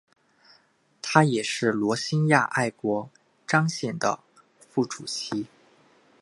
[0.99, 3.11] 他也是罗兴亚爱国
[3.45, 4.19] 障线的
[4.67, 5.45] 副主席。